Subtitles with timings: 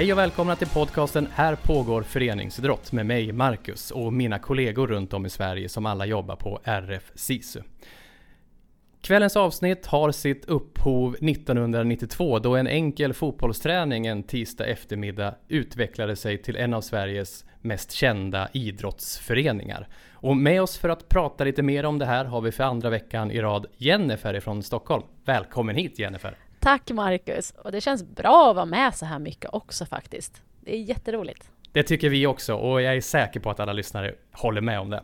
[0.00, 5.12] Hej och välkomna till podcasten Här pågår föreningsidrott med mig Marcus och mina kollegor runt
[5.12, 7.60] om i Sverige som alla jobbar på RF SISU.
[9.00, 16.42] Kvällens avsnitt har sitt upphov 1992 då en enkel fotbollsträning en tisdag eftermiddag utvecklade sig
[16.42, 19.88] till en av Sveriges mest kända idrottsföreningar.
[20.12, 22.90] Och med oss för att prata lite mer om det här har vi för andra
[22.90, 25.04] veckan i rad Jennifer ifrån Stockholm.
[25.24, 26.49] Välkommen hit Jennifer!
[26.60, 27.50] Tack Marcus!
[27.50, 30.42] Och det känns bra att vara med så här mycket också faktiskt.
[30.60, 31.50] Det är jätteroligt.
[31.72, 34.90] Det tycker vi också och jag är säker på att alla lyssnare håller med om
[34.90, 35.02] det.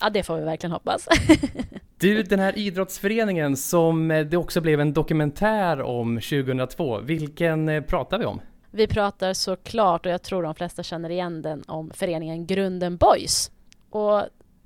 [0.00, 1.08] Ja, det får vi verkligen hoppas.
[1.98, 8.18] du, den här idrottsföreningen som det också blev en dokumentär om 2002, vilken eh, pratar
[8.18, 8.40] vi om?
[8.70, 13.50] Vi pratar såklart, och jag tror de flesta känner igen den, om föreningen Grunden Boys.
[13.90, 14.22] Och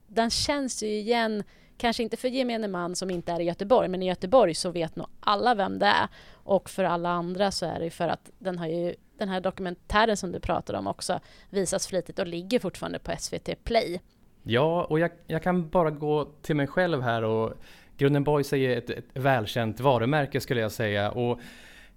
[0.08, 1.42] den känns ju igen,
[1.80, 4.96] kanske inte för gemene man som inte är i Göteborg, men i Göteborg så vet
[4.96, 6.08] nog alla vem det är.
[6.32, 10.16] Och för alla andra så är det för att den har ju den här dokumentären
[10.16, 11.20] som du pratar om också
[11.50, 14.00] visas flitigt och ligger fortfarande på SVT Play.
[14.42, 17.52] Ja, och jag, jag kan bara gå till mig själv här och
[17.96, 21.10] Grunden Boys är ett, ett välkänt varumärke skulle jag säga.
[21.10, 21.40] Och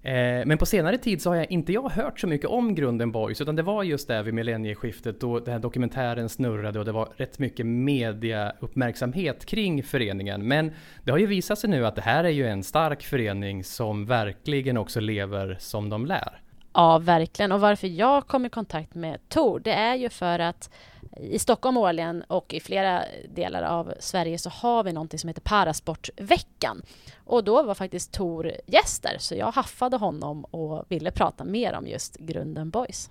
[0.04, 3.12] Eh, men på senare tid så har jag inte jag hört så mycket om Grunden
[3.12, 6.92] Boys utan det var just där vid millennieskiftet då den här dokumentären snurrade och det
[6.92, 10.48] var rätt mycket mediauppmärksamhet kring föreningen.
[10.48, 10.72] Men
[11.04, 14.06] det har ju visat sig nu att det här är ju en stark förening som
[14.06, 16.42] verkligen också lever som de lär.
[16.74, 17.52] Ja, verkligen.
[17.52, 20.70] Och varför jag kom i kontakt med Tor, det är ju för att
[21.18, 25.42] i Stockholm årligen och i flera delar av Sverige så har vi någonting som heter
[25.42, 26.82] Parasportveckan.
[27.26, 31.88] Och då var faktiskt Tor gäster, så jag haffade honom och ville prata mer om
[31.88, 33.10] just Grunden Boys.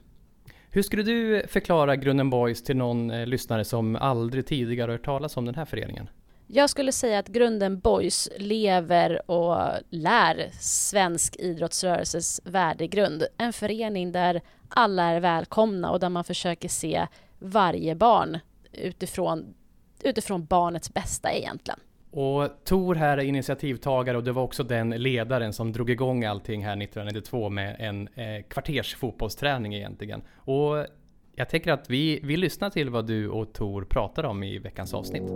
[0.71, 5.37] Hur skulle du förklara Grunden Boys till någon eh, lyssnare som aldrig tidigare hört talas
[5.37, 6.09] om den här föreningen?
[6.47, 9.57] Jag skulle säga att Grunden Boys lever och
[9.91, 13.25] lär svensk idrottsrörelses värdegrund.
[13.39, 17.07] En förening där alla är välkomna och där man försöker se
[17.43, 18.39] varje barn
[18.73, 19.55] utifrån,
[20.03, 21.81] utifrån barnets bästa egentligen.
[22.11, 26.65] Och Tor här är initiativtagare och det var också den ledaren som drog igång allting
[26.65, 30.23] här 1992 med en eh, kvarters fotbollsträning egentligen.
[30.37, 30.87] Och
[31.35, 34.95] jag tänker att vi, vi lyssnar till vad du och Tor pratar om i veckans
[34.95, 35.29] avsnitt.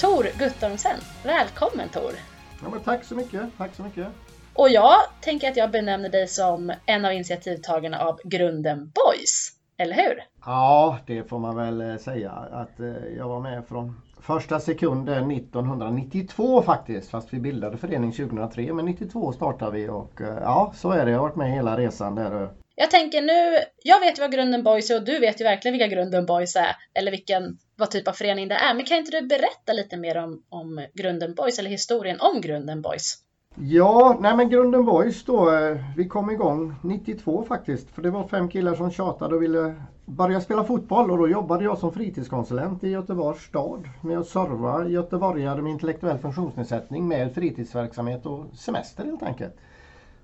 [0.00, 2.31] Tor Guttormsen, välkommen Tor!
[2.62, 4.06] Ja, men tack så mycket, tack så mycket!
[4.54, 9.94] Och jag tänker att jag benämner dig som en av initiativtagarna av Grunden Boys, eller
[9.94, 10.22] hur?
[10.44, 12.86] Ja, det får man väl eh, säga att eh,
[13.16, 18.72] jag var med från första sekunden 1992 faktiskt, fast vi bildade förening 2003.
[18.72, 21.10] Men 92 startade vi och eh, ja, så är det.
[21.10, 22.48] Jag har varit med hela resan där.
[22.74, 25.72] Jag tänker nu, jag vet ju vad Grunden Boys är och du vet ju verkligen
[25.72, 28.74] vilka Grunden Boys är, eller vilken, vad typ av förening det är.
[28.74, 32.82] Men kan inte du berätta lite mer om, om Grunden Boys eller historien om Grunden
[32.82, 33.18] Boys?
[33.54, 37.90] Ja, nej men Grunden Boys då, eh, vi kom igång 92 faktiskt.
[37.90, 41.64] För det var fem killar som tjatade och ville börja spela fotboll och då jobbade
[41.64, 48.26] jag som fritidskonsulent i Göteborgs stad med att serva göteborgare med intellektuell funktionsnedsättning med fritidsverksamhet
[48.26, 49.56] och semester helt enkelt.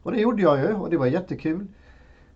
[0.03, 1.67] Och det gjorde jag ju och det var jättekul.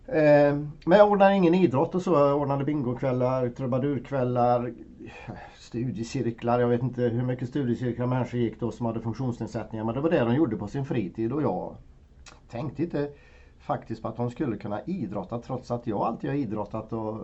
[0.07, 2.15] Eh, men jag ordnade ingen idrott och så.
[2.15, 4.75] Jag ordnade bingokvällar, trubadurkvällar,
[5.59, 6.61] studiecirklar.
[6.61, 9.85] Jag vet inte hur mycket studiecirklar människor gick då som hade funktionsnedsättningar.
[9.85, 11.77] Men det var det de gjorde på sin fritid och jag
[12.51, 13.11] tänkte inte
[13.59, 17.21] faktiskt på att de skulle kunna idrotta trots att jag alltid har idrottat och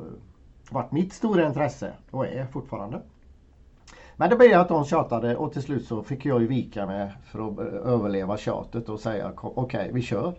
[0.71, 3.03] varit mitt stora intresse och är fortfarande.
[4.17, 7.12] Men det blev att de tjatade och till slut så fick jag ju vika mig
[7.25, 10.34] för att överleva tjatet och säga okej, okay, vi kör.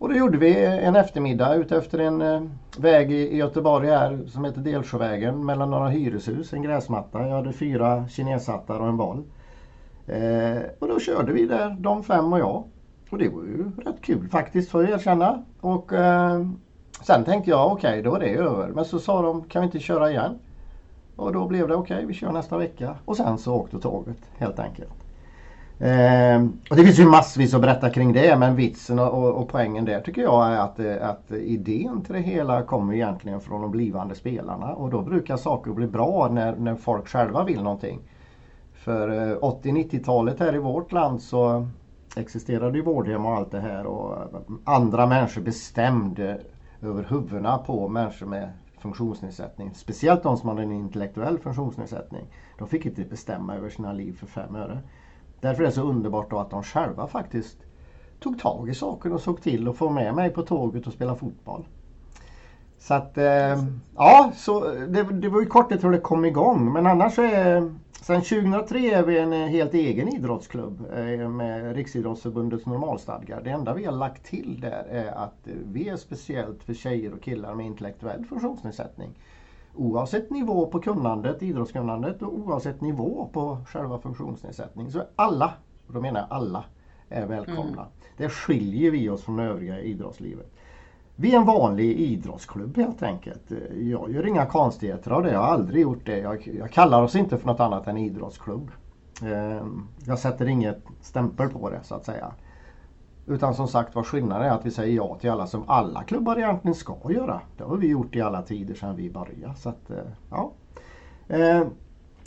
[0.00, 2.42] Och det gjorde vi en eftermiddag ute efter en eh,
[2.78, 7.26] väg i Göteborg här som heter Delsjövägen mellan några hyreshus, en gräsmatta.
[7.26, 9.24] Jag hade fyra kineshattar och en boll.
[10.06, 12.64] Eh, och då körde vi där, de fem och jag.
[13.10, 15.44] Och det var ju rätt kul faktiskt får jag erkänna.
[15.60, 16.46] Och eh,
[17.02, 18.68] sen tänkte jag okej, okay, då är det över.
[18.68, 20.38] Men så sa de, kan vi inte köra igen?
[21.16, 22.94] Och då blev det okej, okay, vi kör nästa vecka.
[23.04, 24.99] Och sen så åkte tåget helt enkelt.
[25.80, 29.48] Eh, och det finns ju massvis att berätta kring det men vitsen och, och, och
[29.48, 33.62] poängen där tycker jag är att, eh, att idén till det hela kommer egentligen från
[33.62, 38.00] de blivande spelarna och då brukar saker bli bra när, när folk själva vill någonting.
[38.72, 41.66] För eh, 80-90-talet här i vårt land så
[42.16, 46.40] existerade ju vårdhem och allt det här och eh, andra människor bestämde
[46.82, 49.74] över huvudena på människor med funktionsnedsättning.
[49.74, 52.26] Speciellt de som hade en intellektuell funktionsnedsättning.
[52.58, 54.78] De fick inte bestämma över sina liv för fem öre.
[55.40, 57.56] Därför är det så underbart då att de själva faktiskt
[58.20, 61.14] tog tag i saken och såg till att få med mig på tåget och spela
[61.14, 61.64] fotboll.
[62.78, 63.64] Så att, eh,
[63.96, 66.72] ja, så det, det var ju korthet hur det kom igång.
[66.72, 72.66] Men annars så är, Sen 2003 är vi en helt egen idrottsklubb eh, med Riksidrottsförbundets
[72.66, 73.40] normalstadgar.
[73.40, 77.22] Det enda vi har lagt till där är att vi är speciellt för tjejer och
[77.22, 79.10] killar med intellektuell funktionsnedsättning.
[79.74, 85.52] Oavsett nivå på kunnandet, idrottskunnandet och oavsett nivå på själva funktionsnedsättning så alla,
[85.86, 86.64] och då menar jag alla,
[87.08, 87.82] är välkomna.
[87.82, 87.92] Mm.
[88.16, 90.52] Där skiljer vi oss från övriga idrottslivet.
[91.16, 93.52] Vi är en vanlig idrottsklubb helt enkelt.
[93.80, 95.32] Jag gör inga konstigheter av det.
[95.32, 96.18] Jag har aldrig gjort det.
[96.18, 98.70] Jag, jag kallar oss inte för något annat än idrottsklubb.
[99.22, 102.32] Ehm, jag sätter inget stämpel på det så att säga.
[103.30, 106.38] Utan som sagt var skillnaden är att vi säger ja till alla som alla klubbar
[106.38, 107.40] egentligen ska göra.
[107.56, 109.54] Det har vi gjort i alla tider sedan vi började.
[109.54, 109.96] Så att, eh,
[110.30, 110.52] ja.
[111.28, 111.62] Eh,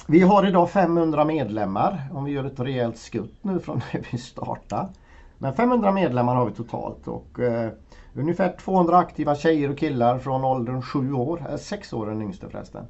[0.08, 4.18] vi har idag 500 medlemmar om vi gör ett rejält skutt nu från när vi
[4.18, 4.90] startade.
[5.38, 7.72] Men 500 medlemmar har vi totalt och eh,
[8.14, 12.50] ungefär 200 aktiva tjejer och killar från åldern 7 år, eh, 6 år den yngste
[12.50, 12.86] förresten.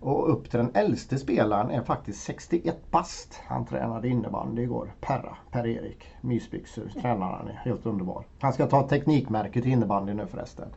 [0.00, 3.40] Och upp till den äldste spelaren är faktiskt 61 bast.
[3.46, 4.92] Han tränade innebandy igår.
[5.00, 8.24] Perra, Per-Erik, mysbyxor, tränaren är helt underbar.
[8.40, 10.68] Han ska ta teknikmärke till innebandy nu förresten.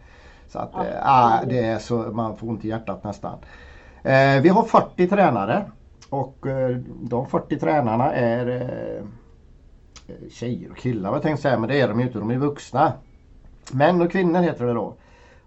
[0.47, 1.41] Så att, ja.
[1.41, 3.37] äh, det är så, man får ont i hjärtat nästan.
[4.03, 5.65] Eh, vi har 40 tränare
[6.09, 9.05] och eh, de 40 tränarna är eh,
[10.29, 12.37] tjejer och killar vad jag tänkte säga men det är de ju inte, de är
[12.37, 12.93] vuxna.
[13.71, 14.95] Män och kvinnor heter det då.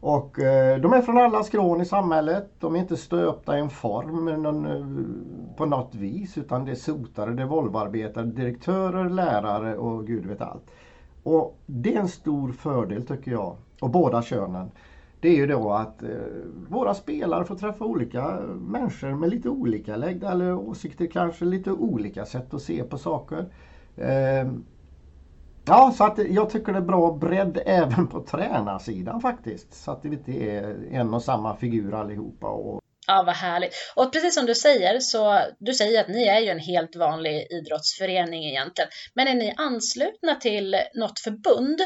[0.07, 2.51] Och eh, de är från alla skrån i samhället.
[2.59, 6.75] De är inte stöpta i en form någon, eh, på något vis utan det är
[6.75, 10.71] sotare, det är Volvoarbetare, direktörer, lärare och gud vet allt.
[11.23, 13.57] Och det är en stor fördel tycker jag.
[13.81, 14.71] Och båda könen.
[15.21, 16.09] Det är ju då att eh,
[16.69, 22.25] våra spelare får träffa olika människor med lite olika läggda eller åsikter, kanske lite olika
[22.25, 23.47] sätt att se på saker.
[23.97, 24.49] Eh,
[25.67, 29.75] Ja, så att jag tycker det är bra bredd även på tränarsidan faktiskt.
[29.75, 32.47] Så att det inte är en och samma figur allihopa.
[32.47, 32.81] Och...
[33.07, 33.73] Ja, vad härligt.
[33.97, 37.47] Och precis som du säger, så du säger att ni är ju en helt vanlig
[37.51, 38.91] idrottsförening egentligen.
[39.15, 41.79] Men är ni anslutna till något förbund?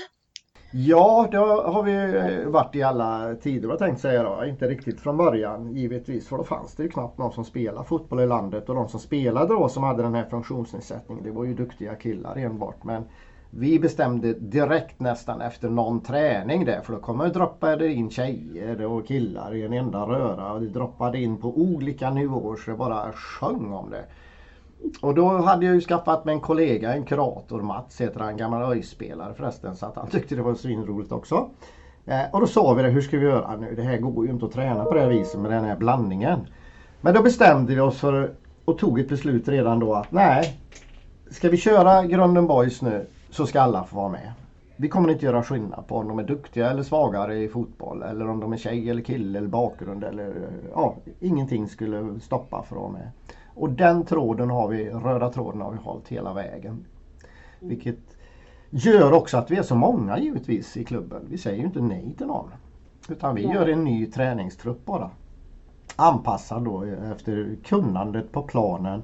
[0.73, 4.45] Ja, det har vi varit i alla tider, jag tänkte säga då.
[4.45, 8.21] Inte riktigt från början givetvis, för då fanns det ju knappt någon som spelade fotboll
[8.21, 8.69] i landet.
[8.69, 12.37] Och de som spelade då som hade den här funktionsnedsättningen, det var ju duktiga killar
[12.37, 12.85] enbart.
[12.85, 13.05] Men
[13.51, 18.87] vi bestämde direkt nästan efter någon träning där för då kommer det droppade in tjejer
[18.87, 22.77] och killar i en enda röra och det droppade in på olika nivåer så det
[22.77, 24.05] bara sjöng om det.
[25.03, 28.73] Och då hade jag ju skaffat mig en kollega, en kurator, Mats heter han, gammal
[28.73, 31.51] ÖIS-spelare förresten så att han tyckte det var svinroligt också.
[32.07, 33.75] Eh, och då sa vi det, hur ska vi göra nu?
[33.75, 36.47] Det här går ju inte att träna på det här viset med den här blandningen.
[37.01, 38.35] Men då bestämde vi oss för
[38.65, 40.59] och tog ett beslut redan då att nej,
[41.31, 44.33] ska vi köra Grunden Boys nu så ska alla få vara med.
[44.77, 48.29] Vi kommer inte göra skillnad på om de är duktiga eller svagare i fotboll eller
[48.29, 52.83] om de är tjej eller kille eller bakgrund eller ja, ingenting skulle stoppa för att
[52.83, 53.11] vara med.
[53.55, 56.85] Och den tråden har vi, röda tråden har vi hållit hela vägen.
[57.61, 57.99] Vilket
[58.71, 61.27] gör också att vi är så många givetvis i klubben.
[61.31, 62.51] Vi säger ju inte nej till någon.
[63.09, 65.11] Utan vi gör en ny träningstrupp bara.
[65.97, 66.83] Anpassad då
[67.13, 69.03] efter kunnandet på planen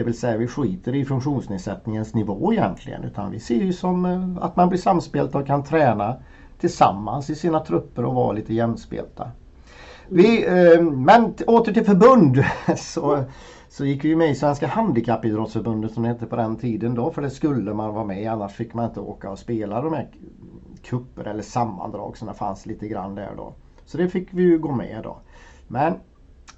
[0.00, 4.44] det vill säga vi skiter i funktionsnedsättningens nivå egentligen utan vi ser ju som eh,
[4.44, 6.16] att man blir samspelta och kan träna
[6.58, 9.30] tillsammans i sina trupper och vara lite jämspelta.
[10.08, 12.44] Vi, eh, men åter till förbund
[12.76, 13.24] så,
[13.68, 17.22] så gick vi med i Svenska Handikappidrottsförbundet som det hette på den tiden då för
[17.22, 20.08] det skulle man vara med annars fick man inte åka och spela de här
[20.82, 23.54] kupper eller sammandrag som det fanns lite grann där då.
[23.84, 25.16] Så det fick vi ju gå med då.
[25.68, 25.94] Men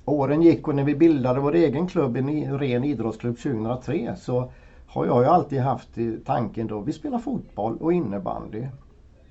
[0.04, 4.50] åren gick och när vi bildade vår egen klubb, en ren idrottsklubb 2003 så
[4.86, 5.88] har jag ju alltid haft
[6.24, 8.66] tanken då vi spelar fotboll och innebandy.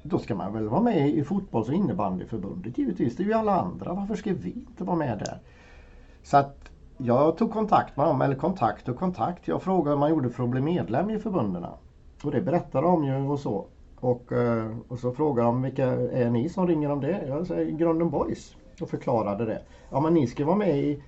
[0.04, 3.16] Då ska man väl vara med i fotbolls och innebandyförbundet givetvis.
[3.16, 3.94] Det är ju alla andra.
[3.94, 5.40] Varför ska vi inte vara med där?
[6.24, 9.48] Så att jag tog kontakt med dem, eller kontakt och kontakt.
[9.48, 11.66] Jag frågade hur man gjorde för att bli medlem i förbunden.
[12.24, 13.66] Och det berättade de ju och så.
[14.00, 17.26] Och, eh, och så frågade de vilka är ni som ringer om det?
[17.28, 19.62] Jag säger Grunden Boys och förklarade det.
[19.90, 21.04] Ja men ni ska vara med i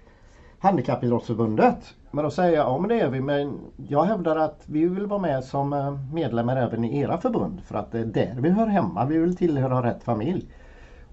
[0.60, 1.96] Handikappidrottsförbundet.
[2.12, 5.06] Men då säger jag, ja men det är vi men jag hävdar att vi vill
[5.06, 8.50] vara med som eh, medlemmar även i era förbund för att det är där vi
[8.50, 9.06] hör hemma.
[9.06, 10.46] Vi vill tillhöra rätt familj.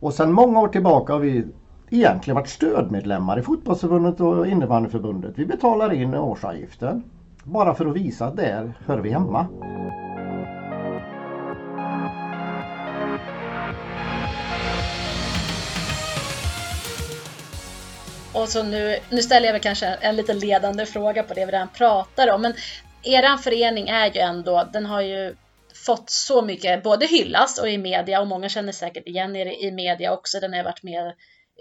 [0.01, 1.47] Och sedan många år tillbaka har vi
[1.91, 5.39] egentligen varit stödmedlemmar i fotbollsförbundet och innebandyförbundet.
[5.39, 7.03] Vi betalar in årsavgiften
[7.45, 9.47] bara för att visa att där hör vi hemma.
[18.41, 21.53] Och så nu, nu ställer jag väl kanske en lite ledande fråga på det vi
[21.53, 22.43] redan pratar om.
[22.43, 22.55] Men
[23.03, 25.35] eran förening är ju ändå, den har ju
[25.87, 29.73] fått så mycket, både hyllas och i media och många känner säkert igen er i
[29.73, 30.41] media också.
[30.41, 31.15] Den har varit med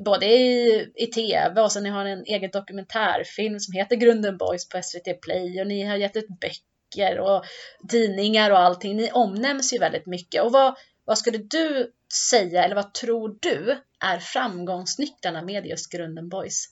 [0.05, 4.69] både i, i tv och sen ni har en egen dokumentärfilm som heter Grunden Boys
[4.69, 7.43] på SVT Play och ni har gett ut böcker och
[7.89, 8.97] tidningar och allting.
[8.97, 10.43] Ni omnämns ju väldigt mycket.
[10.43, 10.75] Och vad,
[11.09, 11.91] vad skulle du
[12.29, 16.65] säga, eller vad tror du är framgångsnycklarna med just Grunden Boys?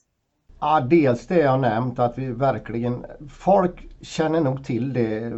[0.60, 5.32] Ja, dels det jag nämnt att vi verkligen, folk känner nog till det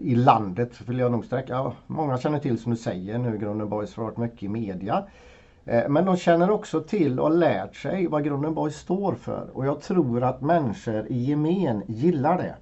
[0.00, 1.52] i landet vill jag nog sträcka.
[1.52, 5.04] Ja, många känner till som du säger nu Grunden Boys har varit mycket i media.
[5.64, 9.66] Eh, men de känner också till och lärt sig vad Grunden Boys står för och
[9.66, 12.56] jag tror att människor i gemen gillar det.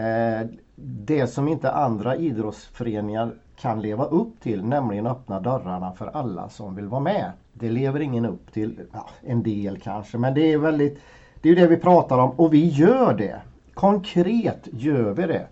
[0.00, 6.48] Eh, det som inte andra idrottsföreningar kan leva upp till, nämligen öppna dörrarna för alla
[6.48, 7.32] som vill vara med.
[7.52, 10.98] Det lever ingen upp till, ja, en del kanske, men det är väldigt
[11.42, 13.40] Det är det vi pratar om och vi gör det.
[13.74, 15.46] Konkret gör vi det.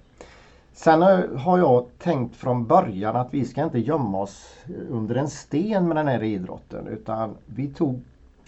[0.73, 1.03] Sen
[1.39, 4.55] har jag tänkt från början att vi ska inte gömma oss
[4.91, 8.01] under en sten med den här idrotten utan vi tog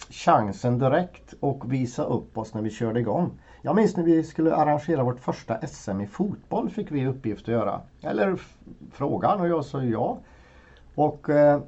[0.09, 3.31] chansen direkt och visa upp oss när vi körde igång.
[3.61, 7.47] Jag minns när vi skulle arrangera vårt första SM i fotboll fick vi uppgift att
[7.47, 7.81] göra.
[8.01, 8.41] Eller
[8.91, 10.17] frågan och jag sa ja.
[10.95, 11.61] Och eh,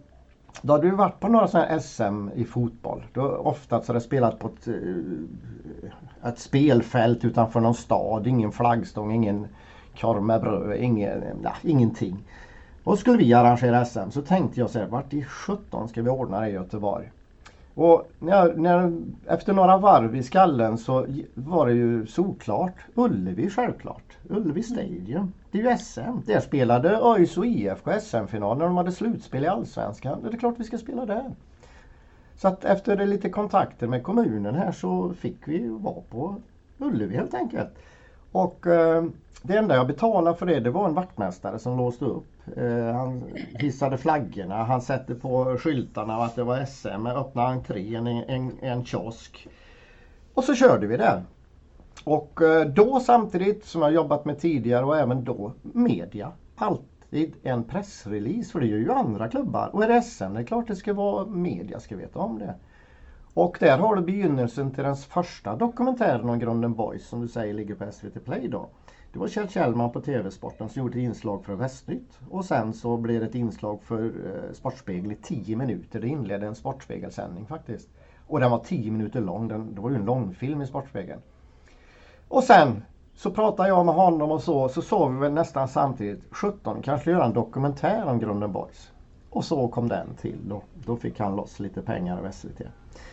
[0.62, 3.06] då hade vi varit på några sådana SM i fotboll.
[3.14, 8.28] Då oftast hade det spelat på ett, eh, ett spelfält utanför någon stad.
[8.28, 9.48] Ingen flaggstång, ingen
[10.00, 12.24] korv med bröd, ingen, nej, ingenting.
[12.84, 16.10] Och skulle vi arrangera SM så tänkte jag så här, vart i 17 ska vi
[16.10, 17.12] ordna det i Göteborg?
[17.74, 22.74] Och när, när, efter några varv i skallen så var det ju solklart.
[22.96, 24.18] Ullevi självklart.
[24.30, 25.34] Ullevi Stadium.
[25.52, 26.20] Det är ju SM.
[26.26, 30.24] Där spelade ÖIS och IFK SM-final när de hade slutspel i Allsvenskan.
[30.24, 31.32] Det är klart vi ska spela där.
[32.36, 36.36] Så att efter lite kontakter med kommunen här så fick vi vara på
[36.78, 37.70] Ullevi helt enkelt.
[38.32, 39.04] Och eh,
[39.42, 42.32] det enda jag betalade för det, det var en vaktmästare som låste upp.
[42.58, 48.24] Eh, han hissade flaggorna, han satte på skyltarna att det var SM, öppnade entrén, en,
[48.24, 49.48] en, en kiosk.
[50.34, 51.24] Och så körde vi där.
[52.04, 56.32] Och eh, då samtidigt som jag jobbat med tidigare och även då media.
[56.56, 59.70] Alltid en pressrelease för det gör ju andra klubbar.
[59.74, 62.56] Och är det SM, det är klart det ska vara media ska veta om det.
[63.34, 67.54] Och där har du begynnelsen till den första dokumentären om Grunden Boys som du säger
[67.54, 68.70] ligger på SVT Play då.
[69.14, 72.20] Det var Kjell Kjellman på TV-sporten som gjorde ett inslag för Västnytt.
[72.30, 76.00] Och sen så blev det ett inslag för eh, Sportspegel i 10 minuter.
[76.00, 77.90] Det inledde en Sportspegelsändning faktiskt.
[78.28, 79.48] Och den var 10 minuter lång.
[79.48, 81.22] Den, det var ju en långfilm i Sportspegeln.
[82.28, 82.84] Och sen
[83.16, 87.12] så pratade jag med honom och så, så såg vi väl nästan samtidigt 17 kanske
[87.12, 88.92] göra en dokumentär om Grunden Boys.
[89.30, 90.38] Och så kom den till.
[90.48, 92.62] Då, då fick han loss lite pengar av SVT.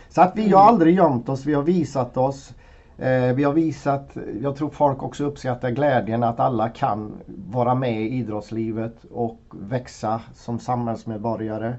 [0.09, 2.55] Så att vi har aldrig gömt oss, vi har visat oss.
[2.99, 8.03] Eh, vi har visat, jag tror folk också uppskattar glädjen att alla kan vara med
[8.03, 11.77] i idrottslivet och växa som samhällsmedborgare.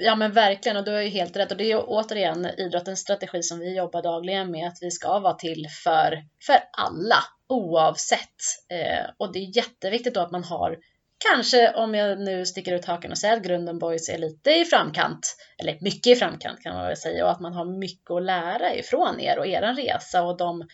[0.00, 3.00] Ja men verkligen och du har ju helt rätt och det är ju återigen idrottens
[3.00, 8.40] strategi som vi jobbar dagligen med att vi ska vara till för, för alla oavsett.
[8.72, 10.76] Eh, och det är jätteviktigt då att man har
[11.18, 14.64] kanske om jag nu sticker ut hakan och säger att Grunden Boys är lite i
[14.64, 18.22] framkant, eller mycket i framkant kan man väl säga, och att man har mycket att
[18.22, 20.68] lära ifrån er och er resa och de,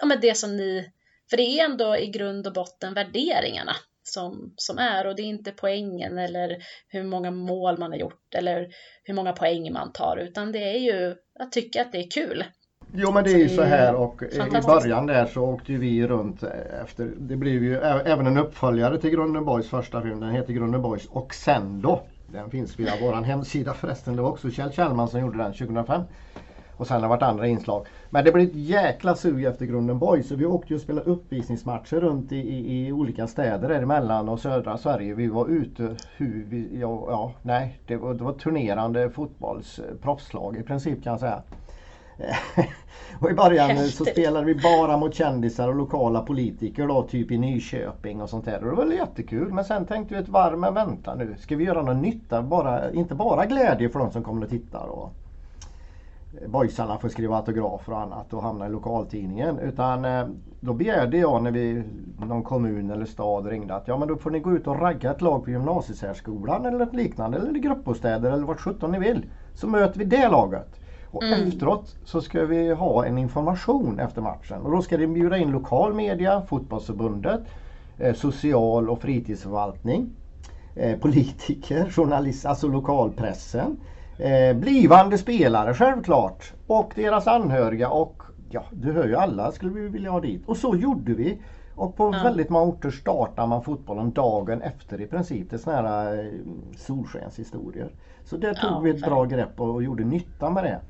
[0.00, 0.90] ja men det som ni,
[1.30, 5.26] för det är ändå i grund och botten värderingarna som, som är och det är
[5.26, 6.56] inte poängen eller
[6.88, 8.68] hur många mål man har gjort eller
[9.04, 12.44] hur många poäng man tar utan det är ju att tycka att det är kul.
[12.92, 16.42] Jo men det är ju så här och i början där så åkte vi runt
[16.82, 20.82] efter, det blev ju även en uppföljare till Grunden Boys första film, den heter Grunden
[20.82, 22.02] Boys och sen då.
[22.26, 26.02] Den finns via våran hemsida förresten, det var också Kjell Kjellman som gjorde den 2005.
[26.76, 27.86] Och sen har det varit andra inslag.
[28.10, 31.10] Men det blev ett jäkla sug efter Grunden Boys så vi åkte ju och spelade
[31.10, 35.14] uppvisningsmatcher runt i, i, i olika städer däremellan och södra Sverige.
[35.14, 40.62] Vi var ute, hur vi, ja, ja nej, det var, det var turnerande fotbollsproffslag i
[40.62, 41.42] princip kan jag säga.
[43.20, 43.94] Och i början Häftigt.
[43.94, 48.44] så spelade vi bara mot kändisar och lokala politiker då, typ i Nyköping och sånt
[48.44, 48.64] där.
[48.64, 49.52] Och det var jättekul.
[49.52, 52.42] Men sen tänkte vi ett varv, men vänta nu, ska vi göra något nytta?
[52.42, 54.86] Bara, inte bara glädje för de som kommer och tittar.
[54.86, 55.12] Och
[56.46, 59.58] boysarna får skriva autografer och annat och hamna i lokaltidningen.
[59.58, 60.26] Utan eh,
[60.60, 61.82] då begärde jag när vi,
[62.18, 65.10] någon kommun eller stad ringde att ja men då får ni gå ut och ragga
[65.10, 69.26] ett lag på gymnasiesärskolan eller ett liknande eller i gruppbostäder eller vart sjutton ni vill.
[69.54, 70.80] Så möter vi det laget.
[71.10, 71.48] Och mm.
[71.48, 75.50] efteråt så ska vi ha en information efter matchen och då ska det bjuda in
[75.50, 77.40] lokal media, fotbollsförbundet,
[77.98, 80.10] eh, social och fritidsförvaltning,
[80.74, 83.76] eh, politiker, journalister, alltså lokalpressen,
[84.18, 89.88] eh, blivande spelare självklart och deras anhöriga och ja, du hör ju alla skulle vi
[89.88, 90.42] vilja ha dit.
[90.46, 91.38] Och så gjorde vi.
[91.78, 92.22] Och på ja.
[92.22, 95.50] väldigt många orter startar man fotbollen dagen efter i princip.
[95.50, 96.30] Det är sådana här eh,
[96.76, 97.90] solskenshistorier.
[98.24, 100.80] Så där tog ja, vi ett bra grepp och, och gjorde nytta med det.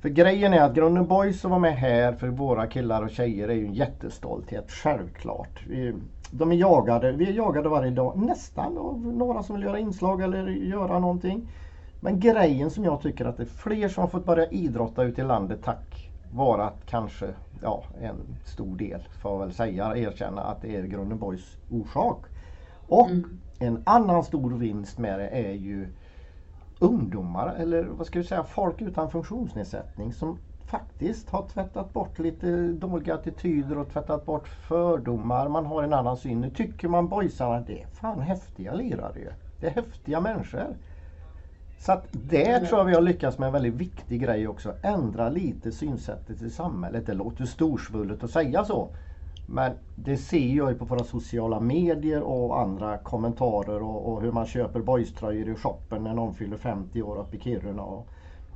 [0.00, 3.48] För grejen är att Grunden Boys som var med här för våra killar och tjejer
[3.48, 5.66] är ju en jättestolthet, självklart.
[5.68, 5.94] Vi,
[6.30, 10.22] de är jagade, vi är jagade varje dag nästan av några som vill göra inslag
[10.22, 11.48] eller göra någonting.
[12.00, 15.20] Men grejen som jag tycker att det är fler som har fått börja idrotta ute
[15.20, 17.26] i landet tack vare att kanske,
[17.62, 22.24] ja en stor del får jag väl säga, erkänna att det är Grunden Boys orsak.
[22.88, 23.40] Och mm.
[23.58, 25.88] en annan stor vinst med det är ju
[26.78, 32.68] ungdomar eller vad ska vi säga folk utan funktionsnedsättning som faktiskt har tvättat bort lite
[32.68, 35.48] dåliga attityder och tvättat bort fördomar.
[35.48, 36.40] Man har en annan syn.
[36.40, 39.30] Nu tycker man boysarna det är fan häftiga lirare ju.
[39.60, 40.76] Det är häftiga människor.
[41.82, 44.74] Så att det tror jag vi har lyckats med en väldigt viktig grej också.
[44.82, 47.06] Ändra lite synsättet i samhället.
[47.06, 48.88] Det låter storsvullet att säga så.
[49.46, 54.32] Men det ser jag ju på våra sociala medier och andra kommentarer och, och hur
[54.32, 57.82] man köper boyströjor i shoppen när någon fyller 50 år uppe i Kiruna.
[57.82, 58.08] Och,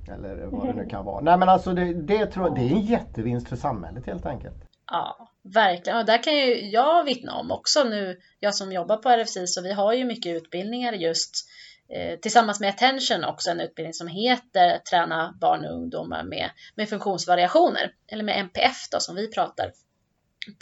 [0.09, 1.21] eller vad det nu kan vara.
[1.21, 4.57] Nej men alltså det, det, tror jag, det är en jättevinst för samhället helt enkelt.
[4.91, 5.99] Ja, verkligen.
[5.99, 9.63] Och där kan ju jag vittna om också nu, jag som jobbar på RFC, så
[9.63, 11.47] vi har ju mycket utbildningar just
[11.89, 16.89] Eh, tillsammans med Attention också en utbildning som heter Träna barn och ungdomar med, med
[16.89, 19.73] funktionsvariationer, eller med MPF då som vi pratar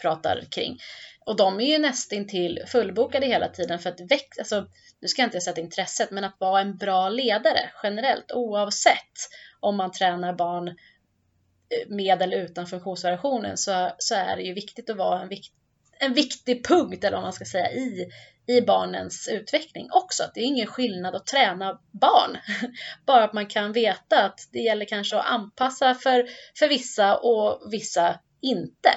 [0.03, 0.79] pratar kring.
[1.27, 4.67] Och de är ju nästintill fullbokade hela tiden för att växa, alltså,
[5.01, 9.29] nu ska jag inte sätta intresset, men att vara en bra ledare generellt oavsett
[9.61, 14.91] om man tränar barn eh, med eller utan funktionsvariationen så, så är det ju viktigt
[14.91, 15.53] att vara en, vikt,
[15.99, 18.11] en viktig punkt, eller vad man ska säga, i,
[18.47, 20.23] i barnens utveckling också.
[20.35, 22.37] Det är ingen skillnad att träna barn,
[23.07, 26.27] bara att man kan veta att det gäller kanske att anpassa för,
[26.59, 28.91] för vissa och vissa inte.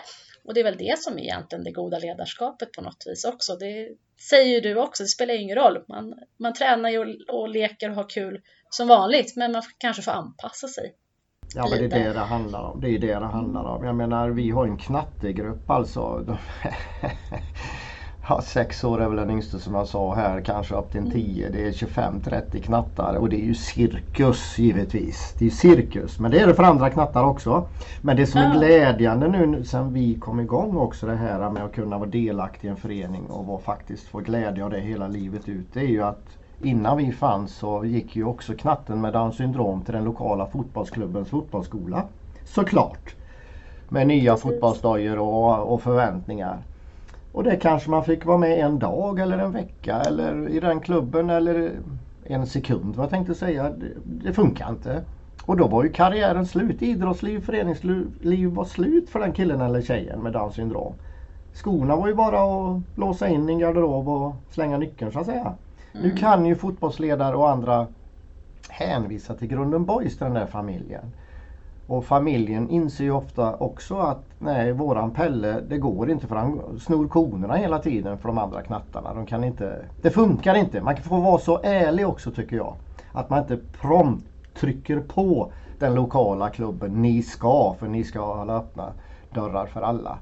[0.44, 3.56] Och det är väl det som är egentligen det goda ledarskapet på något vis också.
[3.56, 3.90] Det
[4.30, 5.84] säger ju du också, det spelar ingen roll.
[5.88, 10.02] Man, man tränar ju och, och leker och har kul som vanligt, men man kanske
[10.02, 10.96] får anpassa sig.
[11.56, 12.82] Ja men det är det det handlar om.
[12.82, 13.86] Det är det det handlar om.
[13.86, 16.02] Jag menar vi har en knattegrupp alltså.
[18.30, 21.12] Ja, sex år är väl den yngste som jag sa här, kanske upp till en
[21.12, 21.50] tio.
[21.50, 25.36] Det är 25-30 knattar och det är ju cirkus givetvis.
[25.38, 27.68] Det är cirkus, men det är det för andra knattar också.
[28.02, 31.74] Men det som är glädjande nu sen vi kom igång också det här med att
[31.74, 35.50] kunna vara delaktig i en förening och vara, faktiskt få glädje av det hela livet
[35.50, 35.68] ut.
[35.74, 36.26] Det är ju att
[36.64, 41.30] innan vi fanns så gick ju också knatten med Downs syndrom till den lokala fotbollsklubbens
[41.30, 42.04] fotbollsskola.
[42.46, 43.16] Såklart!
[43.90, 46.64] Med nya fotbollsdojor och, och förväntningar.
[47.32, 50.80] Och det kanske man fick vara med en dag eller en vecka eller i den
[50.80, 51.72] klubben eller
[52.24, 53.70] en sekund vad jag tänkte säga.
[53.70, 55.04] Det, det funkar inte.
[55.46, 56.82] Och då var ju karriären slut.
[56.82, 60.94] Idrottsliv, föreningsliv var slut för den killen eller tjejen med Downs syndrom.
[61.54, 65.26] Skorna var ju bara att låsa in i en garderob och slänga nyckeln så att
[65.26, 65.54] säga.
[65.94, 66.08] Mm.
[66.08, 67.88] Nu kan ju fotbollsledare och andra
[68.70, 71.12] hänvisa till Grunden Boys, den där familjen.
[71.88, 76.80] Och familjen inser ju ofta också att nej, våran Pelle, det går inte för han
[76.80, 79.14] snor konerna hela tiden för de andra knattarna.
[79.14, 80.82] De kan inte, det funkar inte.
[80.82, 82.74] Man kan få vara så ärlig också tycker jag.
[83.12, 84.26] Att man inte prompt
[84.60, 87.02] trycker på den lokala klubben.
[87.02, 88.92] Ni ska, för ni ska hålla öppna
[89.34, 90.20] dörrar för alla.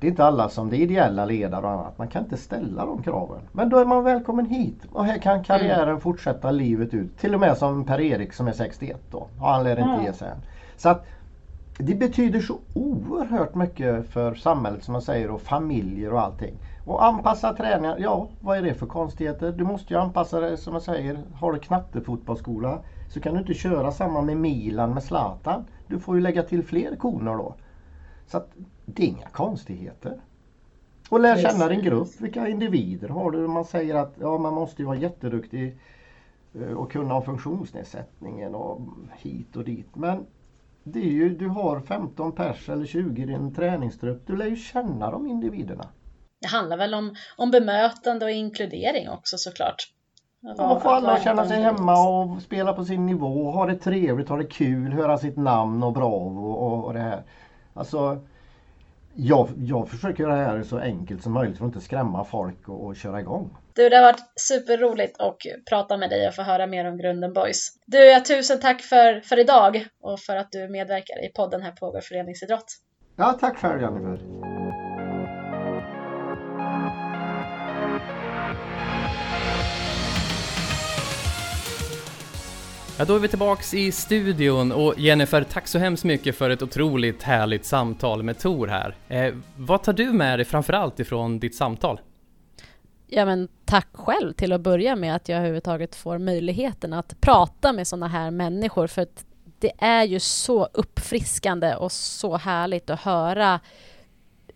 [0.00, 1.98] Det är inte alla som det är ideella ledare och annat.
[1.98, 3.40] Man kan inte ställa de kraven.
[3.52, 4.82] Men då är man välkommen hit.
[4.92, 7.18] Och här kan karriären fortsätta livet ut.
[7.18, 9.18] Till och med som Per-Erik som är 61 då.
[9.38, 10.04] Och han lär inte mm.
[10.04, 10.36] ge sig än.
[10.80, 11.06] Så att
[11.78, 16.58] det betyder så oerhört mycket för samhället som man säger och familjer och allting.
[16.84, 19.52] Och anpassa träningar, ja vad är det för konstigheter?
[19.52, 21.24] Du måste ju anpassa det som jag säger.
[21.34, 25.64] Har du knattefotbollsskola så kan du inte köra samma med Milan med Zlatan.
[25.86, 27.54] Du får ju lägga till fler koner då.
[28.26, 28.50] Så att
[28.86, 30.20] det är inga konstigheter.
[31.08, 32.08] Och lär känna din grupp.
[32.20, 33.46] Vilka individer har du?
[33.46, 35.78] Man säger att ja, man måste ju vara jätteduktig
[36.54, 38.80] eh, och kunna ha funktionsnedsättningen och
[39.18, 39.96] hit och dit.
[39.96, 40.26] Men
[40.84, 44.26] det är ju, du har 15 pers eller 20 i din träningstrupp.
[44.26, 45.88] Du lär ju känna de individerna.
[46.40, 49.92] Det handlar väl om, om bemötande och inkludering också såklart.
[50.40, 54.36] Ja, få alla känna sig hemma och spela på sin nivå, ha det trevligt, ha
[54.36, 57.22] det kul, höra sitt namn och bravo och, och det här.
[57.74, 58.18] Alltså,
[59.14, 62.68] jag, jag försöker göra det här så enkelt som möjligt för att inte skrämma folk
[62.68, 63.50] och, och köra igång.
[63.74, 65.36] Du, det har varit superroligt att
[65.68, 67.68] prata med dig och få höra mer om Grunden Boys.
[67.86, 71.72] Du, ja, tusen tack för, för idag och för att du medverkar i podden här
[71.72, 72.76] Pågår föreningsidrott.
[73.16, 74.20] Ja, tack själv Jennifer.
[82.98, 86.62] Ja, då är vi tillbaks i studion och Jennifer, tack så hemskt mycket för ett
[86.62, 88.94] otroligt härligt samtal med Tor här.
[89.08, 92.00] Eh, vad tar du med dig framförallt ifrån ditt samtal?
[93.06, 97.72] Ja men tack själv till att börja med att jag överhuvudtaget får möjligheten att prata
[97.72, 98.86] med sådana här människor.
[98.86, 99.24] För att
[99.58, 103.60] det är ju så uppfriskande och så härligt att höra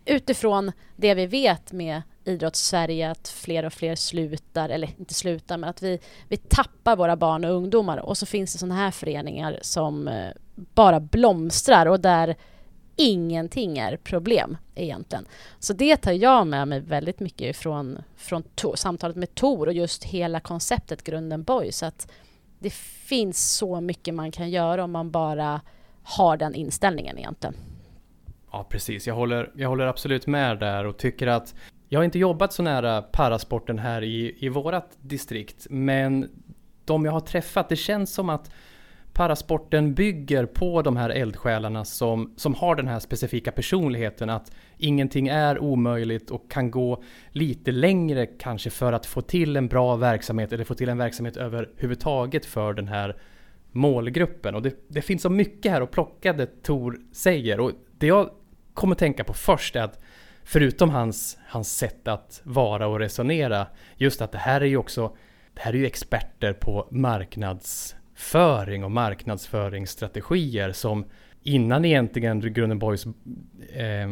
[0.05, 5.69] utifrån det vi vet med idrottssverige att fler och fler slutar, eller inte slutar, men
[5.69, 7.97] att vi, vi tappar våra barn och ungdomar.
[7.97, 12.35] Och så finns det sådana här föreningar som eh, bara blomstrar och där
[12.95, 15.25] ingenting är problem egentligen.
[15.59, 18.43] Så det tar jag med mig väldigt mycket från, från
[18.75, 21.83] samtalet med Tor och just hela konceptet Grunden Boys.
[21.83, 22.11] Att
[22.59, 25.61] det finns så mycket man kan göra om man bara
[26.03, 27.55] har den inställningen egentligen.
[28.51, 29.07] Ja, precis.
[29.07, 31.55] Jag håller, jag håller absolut med där och tycker att
[31.89, 36.29] jag har inte jobbat så nära parasporten här i, i vårat distrikt, men
[36.85, 38.51] de jag har träffat, det känns som att
[39.15, 45.27] parasporten bygger på de här eldsjälarna som, som har den här specifika personligheten att ingenting
[45.27, 50.53] är omöjligt och kan gå lite längre kanske för att få till en bra verksamhet
[50.53, 53.17] eller få till en verksamhet överhuvudtaget för den här
[53.71, 54.55] målgruppen.
[54.55, 58.29] Och det, det finns så mycket här att plocka det Tor säger och det jag
[58.73, 59.99] kommer tänka på först är att
[60.43, 65.15] förutom hans, hans sätt att vara och resonera, just att det här är ju också,
[65.53, 71.05] det här är ju experter på marknads marknadsföring och marknadsföringsstrategier som
[71.43, 73.05] innan egentligen Grunden Boys
[73.73, 74.07] eh,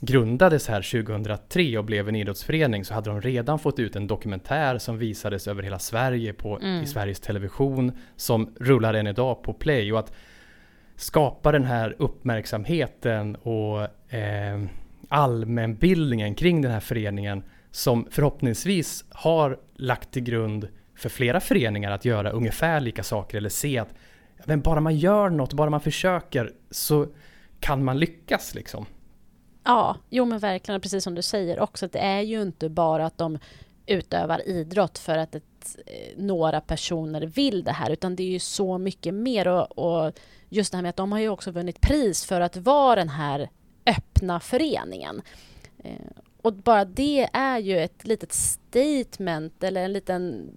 [0.00, 4.78] grundades här 2003 och blev en idrottsförening så hade de redan fått ut en dokumentär
[4.78, 6.82] som visades över hela Sverige på, mm.
[6.82, 10.12] i Sveriges Television som rullar än idag på Play och att
[10.96, 14.60] skapa den här uppmärksamheten och eh,
[15.08, 20.68] allmänbildningen kring den här föreningen som förhoppningsvis har lagt till grund
[21.00, 23.94] för flera föreningar att göra ungefär lika saker eller se att
[24.44, 27.06] men bara man gör något, bara man försöker så
[27.60, 28.86] kan man lyckas liksom.
[29.64, 33.06] Ja, jo men verkligen, precis som du säger också, att det är ju inte bara
[33.06, 33.38] att de
[33.86, 38.38] utövar idrott för att ett, eh, några personer vill det här, utan det är ju
[38.38, 40.12] så mycket mer och, och
[40.48, 43.08] just det här med att de har ju också vunnit pris för att vara den
[43.08, 43.50] här
[43.86, 45.22] öppna föreningen.
[45.84, 45.92] Eh,
[46.42, 50.50] och bara det är ju ett litet statement eller en liten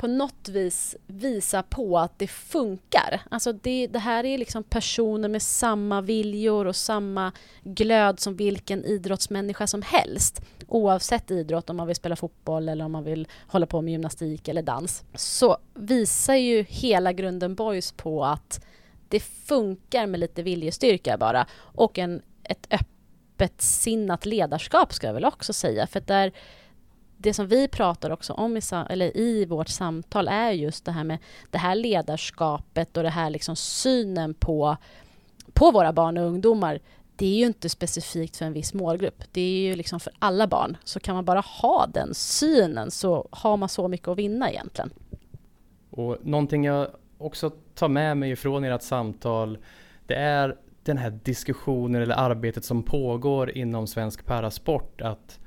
[0.00, 3.20] på något vis visa på att det funkar.
[3.30, 7.32] Alltså det, det, här är liksom personer med samma viljor och samma
[7.62, 10.40] glöd som vilken idrottsmänniska som helst.
[10.68, 14.48] Oavsett idrott, om man vill spela fotboll eller om man vill hålla på med gymnastik
[14.48, 15.04] eller dans.
[15.14, 18.64] Så visar ju hela Grunden Boys på att
[19.08, 25.24] det funkar med lite viljestyrka bara och en ett öppet sinnat ledarskap ska jag väl
[25.24, 25.86] också säga.
[25.86, 26.32] För där,
[27.22, 31.04] det som vi pratar också om i, eller i vårt samtal är just det här
[31.04, 31.18] med
[31.50, 34.76] det här ledarskapet och det här liksom synen på,
[35.52, 36.80] på våra barn och ungdomar.
[37.16, 39.22] Det är ju inte specifikt för en viss målgrupp.
[39.32, 40.76] Det är ju liksom för alla barn.
[40.84, 44.90] Så kan man bara ha den synen så har man så mycket att vinna egentligen.
[45.90, 49.58] Och någonting jag också tar med mig ifrån ert samtal
[50.06, 55.40] det är den här diskussionen eller arbetet som pågår inom svensk parasport att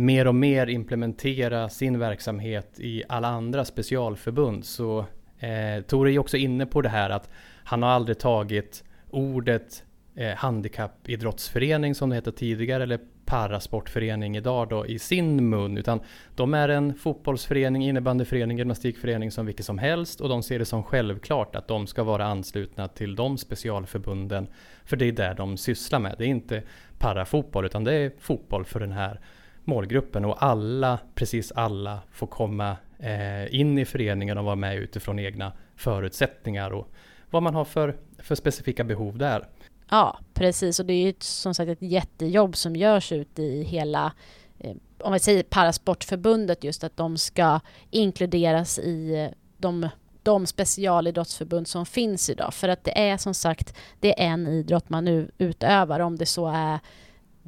[0.00, 4.64] mer och mer implementera sin verksamhet i alla andra specialförbund.
[4.64, 4.98] Så
[5.38, 7.30] eh, Tore är också inne på det här att
[7.64, 9.84] han har aldrig tagit ordet
[10.14, 16.00] eh, handikappidrottsförening som det hette tidigare eller parasportförening idag då i sin mun utan
[16.34, 20.82] de är en fotbollsförening, innebandyförening, gymnastikförening som vilket som helst och de ser det som
[20.82, 24.48] självklart att de ska vara anslutna till de specialförbunden
[24.84, 26.14] för det är där de sysslar med.
[26.18, 26.62] Det är inte
[26.98, 29.20] parafotboll utan det är fotboll för den här
[29.64, 35.18] målgruppen och alla, precis alla får komma eh, in i föreningen och vara med utifrån
[35.18, 36.88] egna förutsättningar och
[37.30, 39.48] vad man har för, för specifika behov där.
[39.90, 40.80] Ja, precis.
[40.80, 44.12] Och det är ju som sagt ett jättejobb som görs ute i hela
[44.58, 49.88] eh, om vi säger Parasportförbundet just att de ska inkluderas i eh, de,
[50.22, 52.54] de specialidrottsförbund som finns idag.
[52.54, 56.00] För att det är som sagt, det är en idrott man nu utövar.
[56.00, 56.78] Om det så är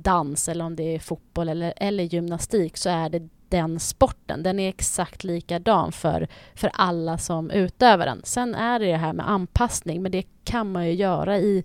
[0.03, 4.43] dans eller om det är fotboll eller, eller gymnastik så är det den sporten.
[4.43, 8.21] Den är exakt likadan för, för alla som utövar den.
[8.25, 11.65] Sen är det det här med anpassning, men det kan man ju göra i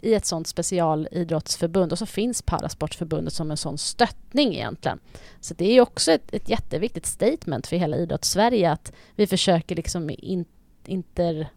[0.00, 4.98] i ett sånt specialidrottsförbund och så finns Parasportförbundet som en sån stöttning egentligen.
[5.40, 10.10] Så det är också ett, ett jätteviktigt statement för hela idrottssverige att vi försöker liksom
[10.10, 10.44] in,
[10.84, 11.48] inter,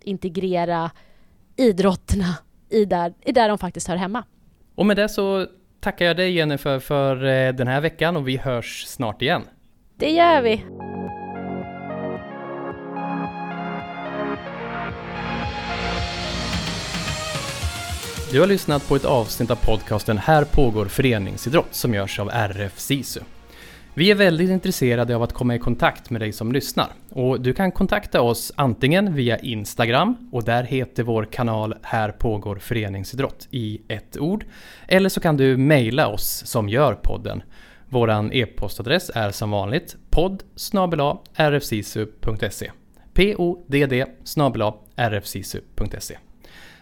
[0.00, 0.90] integrera
[1.56, 4.24] idrotterna i där, i där de faktiskt hör hemma.
[4.74, 5.46] Och med det så
[5.86, 9.42] tackar jag dig Jennifer för eh, den här veckan och vi hörs snart igen.
[9.96, 10.64] Det gör vi.
[18.32, 22.78] Du har lyssnat på ett avsnitt av podcasten Här pågår föreningsidrott som görs av RF
[22.78, 23.20] SISU.
[23.94, 27.52] Vi är väldigt intresserade av att komma i kontakt med dig som lyssnar och du
[27.52, 33.80] kan kontakta oss antingen via Instagram och där heter vår kanal Här pågår föreningsidrott i
[33.88, 34.44] ett ord.
[34.88, 37.42] Eller så kan du mejla oss som gör podden.
[37.88, 40.42] Vår e-postadress är som vanligt podd
[41.36, 42.70] rfsisu.se podd
[44.96, 46.18] rfsisu.se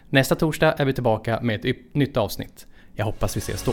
[0.09, 2.67] Nästa torsdag är vi tillbaka med ett nytt avsnitt.
[2.95, 3.73] Jag hoppas vi ses då.